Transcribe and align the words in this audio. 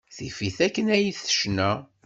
Tif-it 0.15 0.57
akken 0.65 0.87
ay 0.95 1.05
tecna. 1.17 1.71